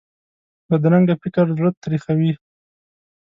[0.69, 2.31] بدرنګه فکر زړه تریخوي